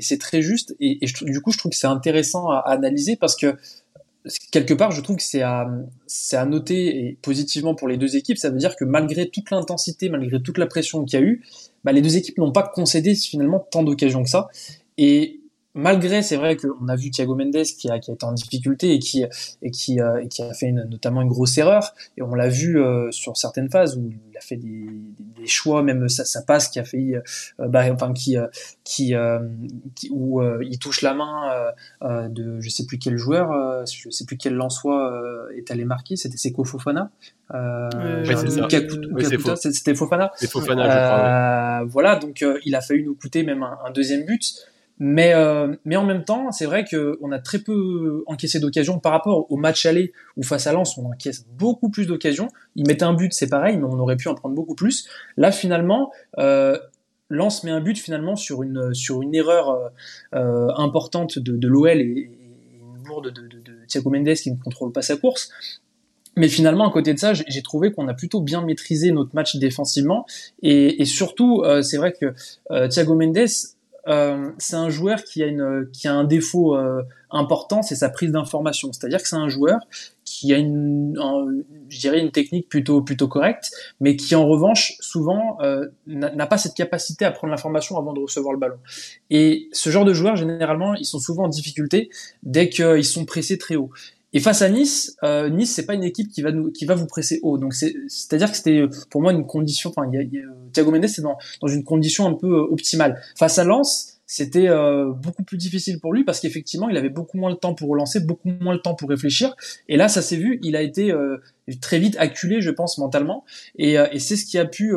[0.00, 0.74] c'est très juste.
[0.80, 3.56] Et, du coup, je trouve que c'est intéressant à, analyser parce que
[4.50, 5.68] quelque part, je trouve que c'est à,
[6.46, 8.38] noter positivement pour les deux équipes.
[8.38, 11.44] Ça veut dire que malgré toute l'intensité, malgré toute la pression qu'il y a eu,
[11.88, 14.48] bah, les deux équipes n'ont pas concédé finalement tant d'occasions que ça.
[14.98, 15.37] Et
[15.78, 18.94] malgré, c'est vrai qu'on a vu Thiago Mendes qui a, qui a été en difficulté
[18.94, 19.24] et qui,
[19.62, 21.94] et qui, euh, et qui a fait une, notamment une grosse erreur.
[22.16, 24.86] Et on l'a vu euh, sur certaines phases où il a fait des,
[25.18, 28.36] des, choix, même ça, ça passe, qui a fait, euh, bah, enfin, qui,
[28.82, 29.14] qui,
[29.94, 34.36] qui où il touche la main de je sais plus quel joueur, je sais plus
[34.36, 37.10] quel lançois est allé marquer, c'était Seko Fofana.
[39.56, 40.32] c'était Fofana.
[40.34, 41.84] C'était Fofana, je crois.
[41.88, 44.66] Voilà, donc il a failli nous coûter même un, un deuxième but.
[44.98, 49.12] Mais, euh, mais en même temps, c'est vrai qu'on a très peu encaissé d'occasions par
[49.12, 52.48] rapport au match aller où face à Lens, on encaisse beaucoup plus d'occasions.
[52.74, 55.08] Ils mettaient un but, c'est pareil, mais on aurait pu en prendre beaucoup plus.
[55.36, 56.78] Là, finalement, euh,
[57.30, 59.88] Lens met un but finalement sur une, sur une erreur euh,
[60.34, 62.30] euh importante de, de l'OL et,
[62.80, 65.50] une bourde de, de, de Thiago Mendes qui ne contrôle pas sa course.
[66.38, 69.56] Mais finalement, à côté de ça, j'ai trouvé qu'on a plutôt bien maîtrisé notre match
[69.56, 70.24] défensivement.
[70.62, 72.32] Et, et surtout, euh, c'est vrai que
[72.70, 73.48] euh, Thiago Mendes
[74.08, 78.92] euh, c'est un joueur qui a, un défaut euh, important, c'est sa prise d'information.
[78.92, 79.78] C'est-à-dire que c'est un joueur
[80.24, 81.14] qui a une,
[82.32, 87.30] technique plutôt plutôt correcte, mais qui en revanche souvent euh, n'a pas cette capacité à
[87.30, 88.78] prendre l'information avant de recevoir le ballon.
[89.30, 92.10] Et ce genre de joueurs généralement, ils sont souvent en difficulté
[92.42, 93.90] dès qu'ils sont pressés très haut.
[94.34, 96.94] Et face à Nice, euh, Nice c'est pas une équipe qui va nous, qui va
[96.94, 97.56] vous presser haut.
[97.56, 99.90] Donc c'est, c'est-à-dire que c'était pour moi une condition.
[99.90, 103.20] Enfin, a, Thiago Mendes c'est dans, dans une condition un peu euh, optimale.
[103.36, 107.38] Face à Lens, c'était euh, beaucoup plus difficile pour lui parce qu'effectivement il avait beaucoup
[107.38, 109.56] moins de temps pour relancer, beaucoup moins de temps pour réfléchir.
[109.88, 111.38] Et là, ça s'est vu, il a été euh,
[111.80, 113.46] très vite acculé, je pense, mentalement.
[113.78, 114.94] Et, et c'est ce qui a pu,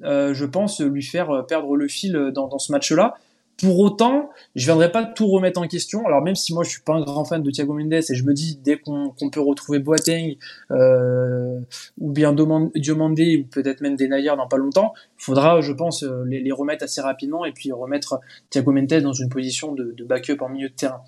[0.00, 3.16] je pense, lui faire perdre le fil dans, dans ce match-là.
[3.58, 6.06] Pour autant, je viendrai pas tout remettre en question.
[6.06, 8.24] Alors même si moi je suis pas un grand fan de Thiago Mendes et je
[8.24, 10.36] me dis dès qu'on peut retrouver Boateng
[10.70, 11.60] euh,
[11.98, 16.02] ou bien Diomandé ou peut-être même des Nayar dans pas longtemps, il faudra, je pense,
[16.02, 20.04] euh, les, remettre assez rapidement et puis remettre Thiago Mendes dans une position de, de
[20.04, 21.02] backup en milieu de terrain.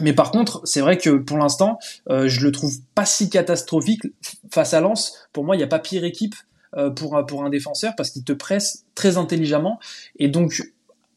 [0.00, 1.78] Mais par contre, c'est vrai que pour l'instant,
[2.10, 4.02] euh, je le trouve pas si catastrophique
[4.50, 5.28] face à Lens.
[5.32, 6.34] Pour moi, il n'y a pas pire équipe
[6.76, 9.78] euh, pour, pour un défenseur parce qu'il te presse très intelligemment.
[10.18, 10.62] Et donc,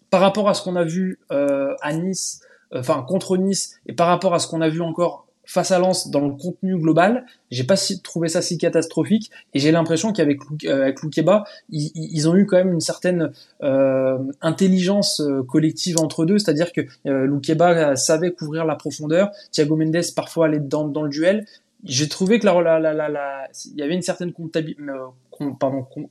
[0.09, 2.41] par rapport à ce qu'on a vu euh, à Nice,
[2.73, 5.79] euh, enfin contre Nice, et par rapport à ce qu'on a vu encore face à
[5.79, 10.13] Lens dans le contenu global, j'ai pas si, trouvé ça si catastrophique et j'ai l'impression
[10.13, 13.31] qu'avec euh, Loukeba, ils, ont eu quand même une certaine
[13.63, 20.03] euh, intelligence collective entre deux, c'est-à-dire que euh, Loukeba savait couvrir la profondeur, Thiago Mendes
[20.15, 21.47] parfois allait dans, dans le duel.
[21.83, 24.31] J'ai trouvé que la, la, la, la, il y avait une certaine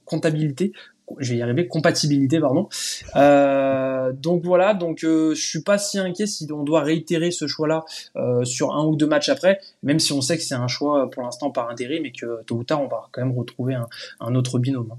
[0.05, 0.73] comptabilité
[1.19, 2.69] je vais y arriver, compatibilité, pardon.
[3.17, 7.47] Euh, donc voilà, donc euh, je suis pas si inquiet si on doit réitérer ce
[7.47, 7.85] choix-là
[8.17, 11.11] euh, sur un ou deux matchs après, même si on sait que c'est un choix
[11.11, 13.77] pour l'instant par intérim et que tôt ou tard on va quand même retrouver
[14.21, 14.91] un, autre binôme.
[14.93, 14.99] Hein.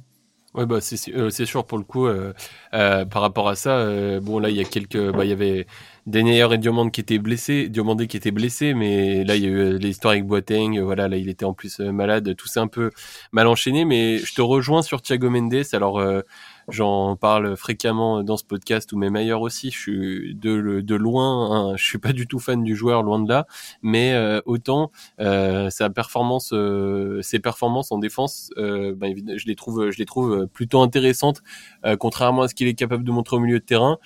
[0.56, 2.08] Ouais bah c'est euh, c'est sûr pour le coup
[2.72, 5.68] par rapport à ça bon là il y a quelques bah il y avait
[6.10, 9.50] Denier et Diomande qui étaient blessés Diomandé qui était blessé mais là il y a
[9.50, 12.92] eu l'histoire avec Boateng voilà là il était en plus malade tout s'est un peu
[13.32, 16.02] mal enchaîné mais je te rejoins sur Thiago Mendes alors
[16.70, 19.72] J'en parle fréquemment dans ce podcast ou même ailleurs aussi.
[19.72, 23.20] Je suis de, de loin, hein, je suis pas du tout fan du joueur, loin
[23.20, 23.48] de là,
[23.82, 29.56] mais euh, autant euh, sa performance, euh, ses performances en défense, euh, ben, je les
[29.56, 31.42] trouve, je les trouve plutôt intéressantes,
[32.00, 33.98] contrairement à ce qu'il est capable de montrer au milieu de terrain.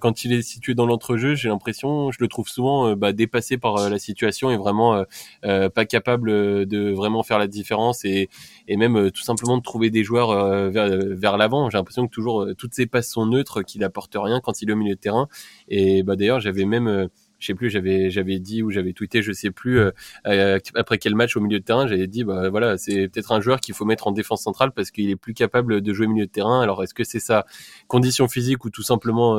[0.00, 3.88] quand il est situé dans l'entrejeu, j'ai l'impression, je le trouve souvent bah, dépassé par
[3.88, 5.04] la situation et vraiment
[5.42, 8.28] pas capable de vraiment faire la différence et,
[8.68, 11.70] et même tout simplement de trouver des joueurs vers, vers l'avant.
[11.70, 14.72] J'ai l'impression toujours euh, toutes ses passes sont neutres, qu'il apporte rien quand il est
[14.72, 15.28] au milieu de terrain.
[15.68, 19.22] Et bah d'ailleurs, j'avais même euh, je sais plus, j'avais j'avais dit ou j'avais tweeté,
[19.22, 19.78] je sais plus
[20.26, 23.40] euh, après quel match au milieu de terrain, j'avais dit bah voilà, c'est peut-être un
[23.40, 26.10] joueur qu'il faut mettre en défense centrale parce qu'il est plus capable de jouer au
[26.10, 26.60] milieu de terrain.
[26.60, 27.46] Alors est-ce que c'est sa
[27.88, 29.38] condition physique ou tout simplement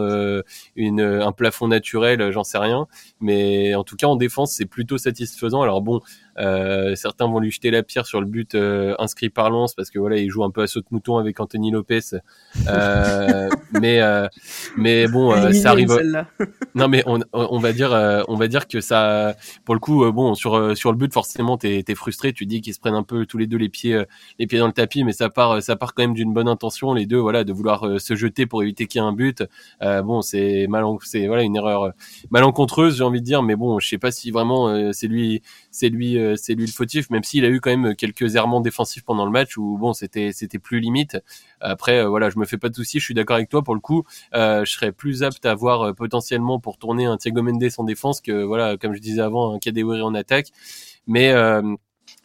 [0.75, 2.87] une un plafond naturel, j'en sais rien,
[3.19, 5.61] mais en tout cas en défense, c'est plutôt satisfaisant.
[5.61, 6.01] Alors bon,
[6.37, 9.89] euh, certains vont lui jeter la pierre sur le but euh, inscrit par Lens parce
[9.89, 11.99] que voilà, il joue un peu à saut de mouton avec Anthony Lopez.
[12.67, 14.01] Euh, mais
[14.77, 15.97] mais bon, ça arrive.
[16.75, 17.94] non mais on, on va dire
[18.27, 21.83] on va dire que ça pour le coup bon sur sur le but forcément t'es
[21.87, 24.03] es frustré, tu dis qu'ils se prennent un peu tous les deux les pieds
[24.39, 26.93] les pieds dans le tapis, mais ça part ça part quand même d'une bonne intention
[26.93, 29.43] les deux voilà de vouloir se jeter pour éviter qu'il y ait un but.
[29.81, 31.91] bon c'est mal c'est voilà une erreur
[32.31, 35.89] malencontreuse j'ai envie de dire, mais bon je sais pas si vraiment c'est lui c'est
[35.89, 39.03] lui euh, c'est lui le fautif, même s'il a eu quand même quelques errements défensifs
[39.03, 41.17] pendant le match où bon c'était c'était plus limite.
[41.61, 43.75] Après euh, voilà, je me fais pas de soucis, je suis d'accord avec toi pour
[43.75, 44.03] le coup.
[44.33, 48.21] Euh, je serais plus apte à voir potentiellement pour tourner un Thiago Mendes en défense
[48.21, 50.47] que voilà, comme je disais avant, un Kadewere en attaque.
[51.07, 51.33] Mais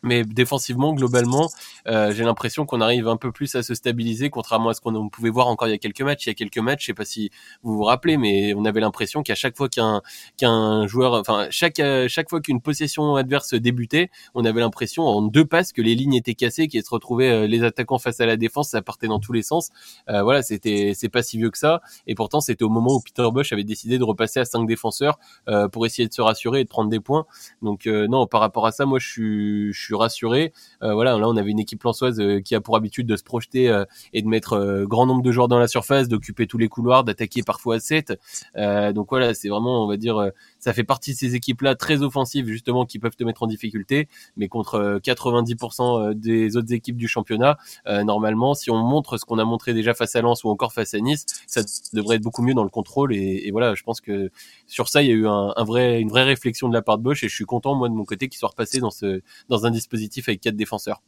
[0.02, 1.50] mais défensivement, globalement,
[1.86, 5.08] euh, j'ai l'impression qu'on arrive un peu plus à se stabiliser, contrairement à ce qu'on
[5.08, 6.26] pouvait voir encore il y a quelques matchs.
[6.26, 7.30] Il y a quelques matchs, je sais pas si
[7.62, 10.02] vous vous rappelez, mais on avait l'impression qu'à chaque fois qu'un
[10.36, 15.22] qu'un joueur, enfin chaque euh, chaque fois qu'une possession adverse débutait, on avait l'impression en
[15.22, 18.26] deux passes que les lignes étaient cassées, qu'ils se retrouvaient euh, les attaquants face à
[18.26, 19.70] la défense, ça partait dans tous les sens.
[20.08, 21.80] Euh, voilà, c'était c'est pas si vieux que ça.
[22.06, 25.18] Et pourtant, c'était au moment où Peter Bosch avait décidé de repasser à cinq défenseurs
[25.48, 27.26] euh, pour essayer de se rassurer et de prendre des points.
[27.62, 30.52] Donc non, par rapport à ça, moi je suis rassuré.
[30.82, 33.22] Euh, voilà, là on avait une équipe lançoise euh, qui a pour habitude de se
[33.22, 36.68] projeter euh, et de mettre grand nombre de joueurs dans la surface, d'occuper tous les
[36.68, 38.18] couloirs, d'attaquer parfois à 7.
[38.94, 42.46] donc voilà, c'est vraiment, on va dire, ça fait partie de ces équipes-là très offensives
[42.46, 47.58] justement qui peuvent te mettre en difficulté, mais contre 90% des autres équipes du championnat,
[47.86, 50.94] normalement, si on montre ce qu'on a montré déjà face à Lens ou encore face
[50.94, 53.14] à Nice, ça devrait être beaucoup mieux dans le contrôle.
[53.14, 54.30] Et, voilà, je pense que
[54.66, 57.28] sur ça, il y a eu une vraie réflexion de la part de Bosch et
[57.28, 58.90] je suis content moi de mon côté qu'il soit repassé dans
[59.48, 61.00] dans un dispositif avec quatre défenseurs.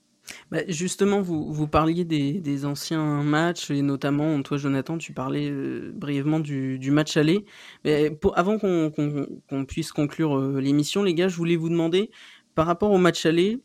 [0.50, 5.92] Bah justement, vous, vous parliez des, anciens matchs, et notamment, toi Jonathan, tu parlais euh,
[5.94, 7.44] brièvement du, match aller.
[7.84, 12.10] Mais avant qu'on qu puisse conclure euh, l'émission, les gars, je voulais vous demander,
[12.54, 13.60] par rapport au match aller,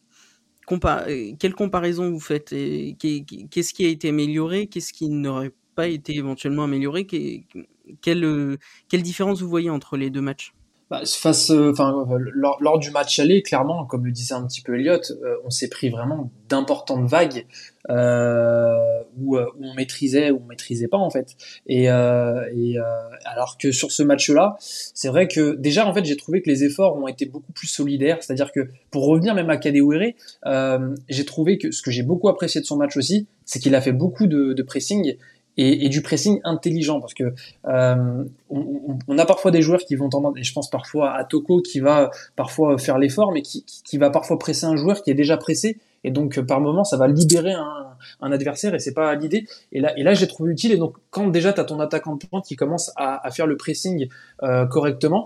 [0.71, 6.15] euh, quelle comparaison vous faites Qu'est-ce qui a été amélioré Qu'est-ce qui n'aurait pas été
[6.15, 7.05] éventuellement amélioré
[8.01, 8.57] quelle,
[8.89, 10.56] quelle différence vous voyez entre les deux matchs?
[10.89, 14.61] Bah, face, euh, enfin, lors, lors, du match aller, clairement, comme le disait un petit
[14.61, 17.45] peu Elliot, euh, on s'est pris vraiment d'importantes vagues
[17.89, 21.35] euh, où, euh, où, on maîtrisait ou on maîtrisait pas en fait.
[21.67, 22.75] Et, euh, et
[23.25, 26.63] alors que sur ce match-là, c'est vrai que déjà en fait j'ai trouvé que les
[26.63, 28.17] efforts ont été beaucoup plus solidaires.
[28.21, 30.13] C'est-à-dire que pour revenir même à Kadewere,
[31.09, 33.81] j'ai trouvé que ce que j'ai beaucoup apprécié de son match aussi, c'est qu'il a
[33.81, 35.15] fait beaucoup de, de pressing
[35.57, 37.33] et, et, du pressing intelligent parce que
[37.67, 41.23] euh, on, on, a parfois des joueurs qui vont tendance, et je pense parfois à
[41.23, 45.11] Toko qui va parfois faire l'effort, mais qui, qui, va parfois presser un joueur qui
[45.11, 47.87] est déjà pressé, et donc par moment ça va libérer un,
[48.21, 49.45] un adversaire et c'est pas l'idée.
[49.71, 50.71] Et là, et là j'ai trouvé utile.
[50.71, 53.47] Et donc quand déjà tu as ton attaquant de pointe qui commence à, à faire
[53.47, 54.07] le pressing
[54.43, 55.25] euh, correctement,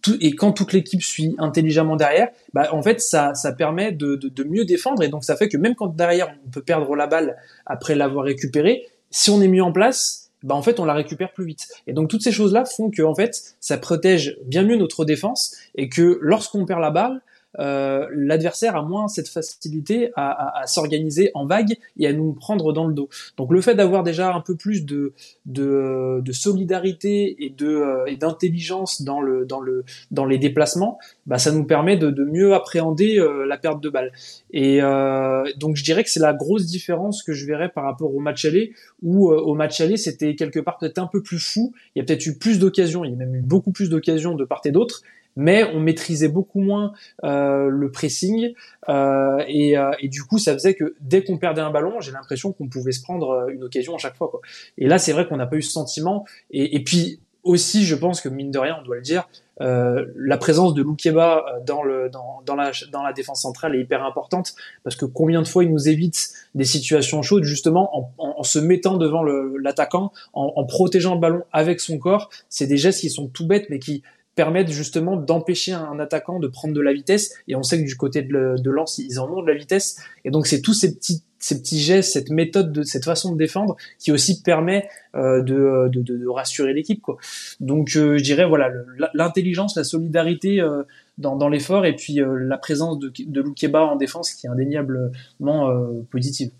[0.00, 4.16] tout, et quand toute l'équipe suit intelligemment derrière, bah, en fait, ça, ça permet de,
[4.16, 5.02] de, de, mieux défendre.
[5.02, 8.24] Et donc, ça fait que même quand derrière, on peut perdre la balle après l'avoir
[8.24, 11.68] récupérée, si on est mis en place, bah en fait on la récupère plus vite.
[11.86, 15.54] Et donc toutes ces choses-là font que en fait ça protège bien mieux notre défense
[15.76, 17.22] et que lorsqu'on perd la balle,
[17.58, 22.32] euh, l'adversaire a moins cette facilité à, à, à s'organiser en vague et à nous
[22.32, 23.08] prendre dans le dos.
[23.36, 25.12] Donc le fait d'avoir déjà un peu plus de,
[25.46, 31.52] de, de solidarité et euh, d'intelligence dans le dans le dans les déplacements, bah ça
[31.52, 34.12] nous permet de, de mieux appréhender euh, la perte de balle.
[34.52, 38.14] Et euh, donc je dirais que c'est la grosse différence que je verrais par rapport
[38.14, 41.72] au match aller où au match aller c'était quelque part peut-être un peu plus fou.
[41.94, 44.34] Il y a peut-être eu plus d'occasions, il y a même eu beaucoup plus d'occasions
[44.34, 45.02] de part et d'autre
[45.36, 46.92] mais on maîtrisait beaucoup moins
[47.24, 48.54] euh, le pressing
[48.88, 52.12] euh, et, euh, et, du coup ça faisait que dès qu'on perdait un ballon j'ai
[52.12, 54.40] l'impression qu'on pouvait se prendre euh, une occasion à chaque fois quoi.
[54.78, 58.20] et là c'est vrai qu'on n'a pas eu ce sentiment et, puis aussi je pense
[58.20, 59.28] que mine de rien on doit le dire
[59.60, 63.80] euh, la présence de Loukeba dans, le, dans, dans, la, dans la défense centrale est
[63.80, 68.10] hyper importante parce que combien de fois il nous évite des situations chaudes justement en,
[68.18, 72.30] en, en se mettant devant l'attaquant, en, en protégeant le ballon avec son corps.
[72.48, 74.02] C'est des gestes qui sont tout bêtes mais qui
[74.34, 77.34] permettent justement d'empêcher un attaquant de prendre de la vitesse.
[77.48, 79.96] Et on sait que du côté de, de Lens, ils en ont de la vitesse.
[80.24, 83.36] Et donc c'est tous ces petits ces petits gestes, cette méthode, de, cette façon de
[83.36, 87.02] défendre, qui aussi permet euh, de, de, de, rassurer l'équipe.
[87.02, 87.16] Quoi.
[87.58, 88.70] Donc euh, je dirais voilà
[89.12, 90.84] l'intelligence, la solidarité euh,
[91.18, 94.50] dans, dans l'effort, et puis euh, la présence de, de Loukeba en défense qui est
[94.50, 96.52] indéniablement euh, positive.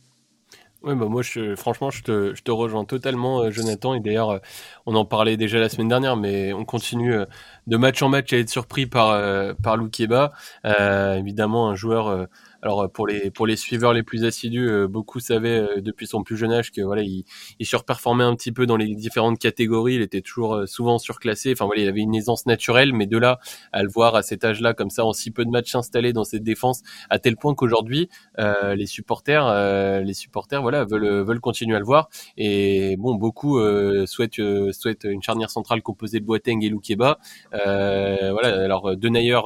[0.85, 3.95] Oui, bah moi, je, franchement, je te, rejoins totalement, euh, Jonathan.
[3.95, 4.39] Et d'ailleurs, euh,
[4.85, 7.25] on en parlait déjà la semaine dernière, mais on continue euh,
[7.69, 9.17] de match en match à être surpris par,
[9.63, 10.33] par Loukeba.
[10.67, 12.27] Euh, évidemment, un joueur
[12.63, 16.07] alors euh, pour les pour les suiveurs les plus assidus, euh, beaucoup savaient euh, depuis
[16.07, 17.25] son plus jeune âge que voilà, il,
[17.59, 19.97] il surperformait un petit peu dans les différentes catégories.
[19.97, 21.53] Il était toujours souvent surclassé.
[21.53, 23.41] Enfin voilà, il avait une aisance naturelle, mais de là
[23.73, 26.25] à le voir à cet âge-là comme ça en si peu de matchs installés dans
[26.25, 31.41] cette défense, à tel point qu'aujourd'hui euh, les supporters, euh, les supporters voilà veulent veulent
[31.41, 32.09] continuer à le voir.
[32.37, 33.61] Et bon, beaucoup
[34.07, 37.19] souhaitent souhaitent une charnière centrale composée de Boateng et Loukeba.
[37.53, 39.41] voilà, alors Denayer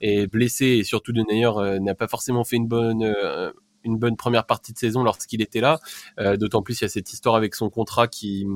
[0.00, 3.52] est blessé et surtout Denayer n'a pas forcément fait une bonne euh,
[3.84, 5.78] une bonne première partie de saison lorsqu'il était là.
[6.18, 8.46] Euh, D'autant plus il y a cette histoire avec son contrat qui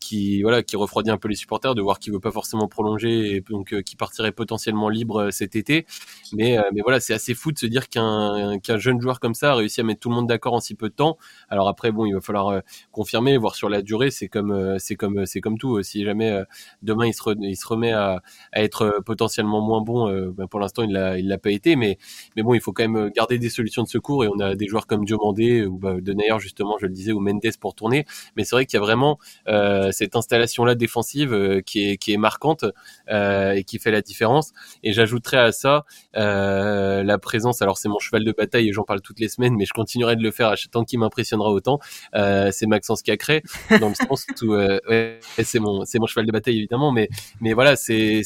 [0.00, 3.36] qui voilà qui refroidit un peu les supporters de voir qu'il veut pas forcément prolonger
[3.36, 5.86] et donc euh, qui partirait potentiellement libre euh, cet été.
[6.32, 9.34] Mais euh, mais voilà c'est assez fou de se dire qu'un qu'un jeune joueur comme
[9.34, 11.18] ça a réussi à mettre tout le monde d'accord en si peu de temps.
[11.48, 15.26] Alors après bon il va falloir confirmer voir sur la durée c'est comme c'est comme
[15.26, 15.82] c'est comme tout.
[15.82, 16.42] Si jamais
[16.82, 18.22] demain il se il se remet à,
[18.52, 21.76] être potentiellement moins bon, ben pour l'instant il l'a il l'a pas été.
[21.76, 21.98] Mais
[22.36, 24.66] mais bon il faut quand même garder des solutions de secours et on a des
[24.66, 28.06] joueurs comme Diomandé ou bah, Denayer justement, je le disais, ou Mendes pour tourner.
[28.36, 32.12] Mais c'est vrai qu'il y a vraiment euh, cette installation-là défensive euh, qui est qui
[32.12, 32.64] est marquante
[33.10, 34.52] euh, et qui fait la différence.
[34.82, 35.84] Et j'ajouterais à ça
[36.16, 37.62] euh, la présence.
[37.62, 40.16] Alors c'est mon cheval de bataille et j'en parle toutes les semaines, mais je continuerai
[40.16, 41.78] de le faire à chaque temps qu'il m'impressionnera autant.
[42.14, 43.42] Euh, c'est Maxence Cacré
[43.80, 47.08] dans le sens où ouais, c'est mon cheval de bataille évidemment, mais
[47.40, 48.22] mais voilà c'est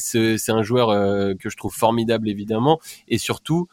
[0.49, 0.89] un joueur
[1.37, 3.67] que je trouve formidable évidemment et surtout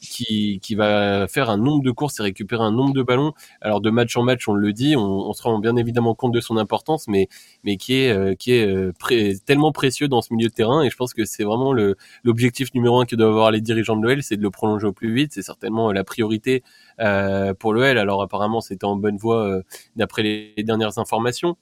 [0.00, 3.32] qui qui va faire un nombre de courses et récupérer un nombre de ballons.
[3.60, 6.32] Alors de match en match, on le dit, on, on se rend bien évidemment compte
[6.32, 7.28] de son importance, mais
[7.64, 8.92] mais qui est euh, qui est euh,
[9.44, 10.82] tellement précieux dans ce milieu de terrain.
[10.82, 11.72] Et je pense que c'est vraiment
[12.24, 14.92] l'objectif numéro un que doivent avoir les dirigeants de l'OL, c'est de le prolonger au
[14.92, 15.32] plus vite.
[15.34, 16.62] C'est certainement la priorité
[17.00, 17.98] euh, pour l'OL.
[17.98, 19.62] Alors apparemment, c'était en bonne voie euh,
[19.96, 21.56] d'après les dernières informations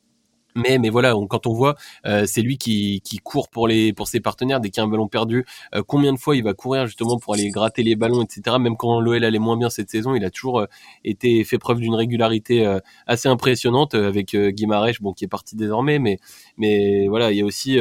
[0.54, 4.20] mais mais voilà quand on voit euh, c'est lui qui, court pour les pour ses
[4.20, 6.86] partenaires dès qu'il y a un ballon perdu euh, combien de fois il va courir
[6.86, 10.14] justement pour aller gratter les ballons etc même quand l'OL allait moins bien cette saison
[10.14, 10.66] il a toujours euh,
[11.04, 12.66] été fait preuve d'une régularité
[13.06, 16.18] assez impressionnante avec Guimarães bon qui est parti désormais mais
[16.56, 17.78] mais voilà il y a aussi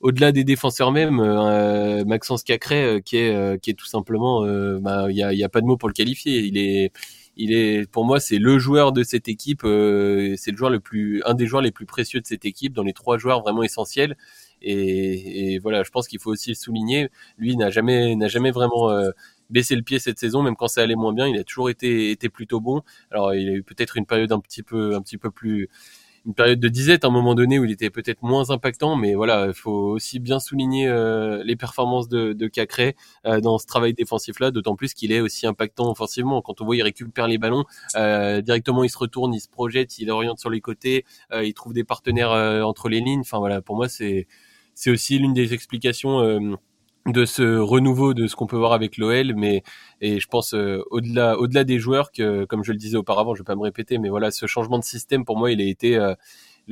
[0.00, 1.16] au-delà des défenseurs même,
[2.06, 4.42] Maxence Cacré qui est qui est tout simplement,
[4.80, 6.40] bah, il y a, y a pas de mots pour le qualifier.
[6.40, 6.92] Il est
[7.36, 10.80] il est pour moi c'est le joueur de cette équipe euh, c'est le joueur le
[10.80, 13.62] plus un des joueurs les plus précieux de cette équipe dans les trois joueurs vraiment
[13.62, 14.16] essentiels.
[14.62, 17.10] Et, et voilà je pense qu'il faut aussi le souligner.
[17.38, 19.10] Lui n'a jamais n'a jamais vraiment euh,
[19.50, 22.10] baissé le pied cette saison même quand ça allait moins bien il a toujours été
[22.10, 22.82] été plutôt bon.
[23.10, 25.68] Alors il a eu peut-être une période un petit peu un petit peu plus
[26.26, 29.14] une période de disette à un moment donné où il était peut-être moins impactant, mais
[29.14, 32.94] voilà, il faut aussi bien souligner euh, les performances de, de Cacré
[33.26, 36.40] euh, dans ce travail défensif-là, d'autant plus qu'il est aussi impactant offensivement.
[36.42, 37.64] Quand on voit il récupère les ballons,
[37.96, 41.72] euh, directement il se retourne, il se projette, il oriente sur les côtés, il trouve
[41.72, 42.30] des partenaires
[42.66, 43.20] entre les lignes.
[43.20, 44.26] Enfin voilà, pour moi c'est
[44.74, 46.20] c'est aussi l'une des explications
[47.06, 49.64] de ce renouveau de ce qu'on peut voir avec l'OL mais
[50.00, 53.40] et je pense euh, au-delà au-delà des joueurs que comme je le disais auparavant je
[53.40, 55.96] vais pas me répéter mais voilà ce changement de système pour moi il a été
[55.96, 56.14] euh,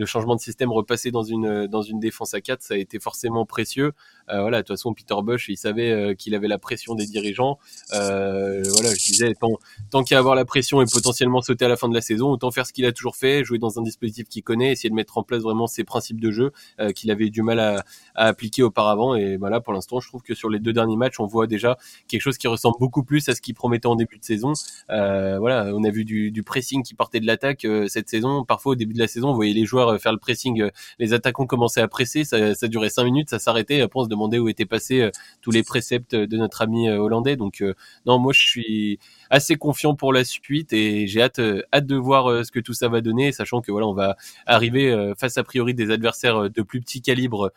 [0.00, 2.98] le changement de système repassé dans une dans une défense à 4 ça a été
[2.98, 3.92] forcément précieux
[4.38, 7.58] voilà, de toute façon, Peter Bush, il savait qu'il avait la pression des dirigeants.
[7.90, 9.58] voilà, je disais, tant,
[9.90, 12.50] tant a avoir la pression et potentiellement sauter à la fin de la saison, autant
[12.50, 15.18] faire ce qu'il a toujours fait, jouer dans un dispositif qu'il connaît, essayer de mettre
[15.18, 16.52] en place vraiment ses principes de jeu
[16.94, 17.84] qu'il avait du mal à,
[18.14, 19.14] à, appliquer auparavant.
[19.14, 21.76] Et voilà, pour l'instant, je trouve que sur les deux derniers matchs, on voit déjà
[22.08, 24.52] quelque chose qui ressemble beaucoup plus à ce qu'il promettait en début de saison.
[24.88, 28.44] voilà, on a vu du, du pressing qui partait de l'attaque cette saison.
[28.44, 31.46] Parfois, au début de la saison, on voyait les joueurs faire le pressing, les attaquants
[31.46, 33.80] commençaient à presser, ça, durait cinq minutes, ça s'arrêtait.
[33.80, 36.98] Après, on se demandait où étaient passés euh, tous les préceptes de notre ami euh,
[36.98, 37.36] hollandais.
[37.36, 37.74] Donc, euh,
[38.06, 38.98] non, moi, je suis
[39.30, 41.40] assez confiant pour la suite et j'ai hâte,
[41.72, 45.12] hâte de voir ce que tout ça va donner, sachant que voilà, on va arriver
[45.16, 47.52] face a priori des adversaires de plus petit calibre,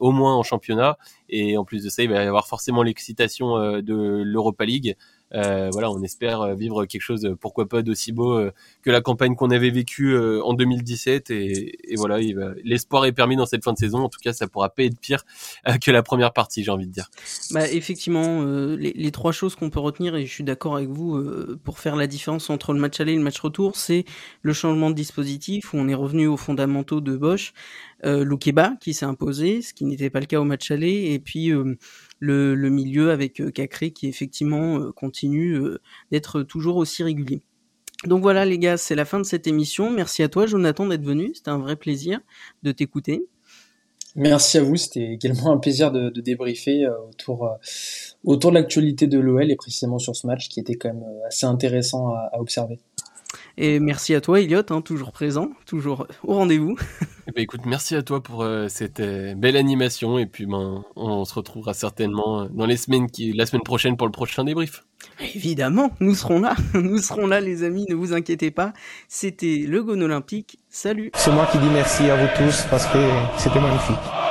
[0.00, 0.98] au moins en championnat.
[1.28, 4.96] Et en plus de ça, il va y avoir forcément l'excitation de l'Europa League.
[5.34, 9.00] Euh, voilà, on espère euh, vivre quelque chose, pourquoi pas d'aussi beau euh, que la
[9.00, 11.30] campagne qu'on avait vécue en 2017.
[11.30, 12.18] Et, voilà,
[12.64, 13.98] l'espoir est permis dans cette fin de saison.
[13.98, 15.24] En tout cas, ça pourra pas être pire
[15.80, 17.10] que la première partie, j'ai envie de dire.
[17.50, 18.42] Bah, effectivement,
[18.76, 21.22] les, trois choses qu'on peut retenir, et je suis d'accord avec vous,
[21.64, 24.04] pour faire la différence entre le match aller et le match retour, c'est
[24.42, 27.52] le changement de dispositif où on est revenu aux fondamentaux de Bosch,
[28.04, 28.24] euh,
[28.80, 31.50] qui s'est imposé, ce qui n'était pas le cas au match aller, et puis
[32.24, 37.42] le, milieu avec euh, Cacré qui effectivement euh, continue euh, d'être toujours aussi régulier.
[38.06, 39.90] Donc voilà les gars, c'est la fin de cette émission.
[39.90, 42.20] Merci à toi Jonathan d'être venu, c'était un vrai plaisir
[42.62, 43.26] de t'écouter.
[44.16, 47.50] Merci à vous, c'était également un plaisir de, débriefer autour,
[48.22, 51.46] autour de l'actualité de l'OL et précisément sur ce match qui était quand même assez
[51.46, 52.78] intéressant à, observer.
[53.56, 56.76] Et merci à toi Elliot, hein, toujours présent, toujours au rendez-vous.
[57.26, 60.84] Eh ben, écoute, merci à toi pour euh, cette euh, belle animation et puis ben,
[60.94, 64.44] on, se retrouvera certainement euh, dans les semaines qui, la semaine prochaine pour le prochain
[64.44, 64.84] débrief.
[65.34, 68.74] Évidemment, nous serons là, nous serons là les amis, ne vous inquiétez pas.
[69.08, 71.10] C'était le Gone Olympique, salut.
[71.14, 72.98] C'est moi qui dis merci à vous tous parce que
[73.38, 74.23] c'était magnifique.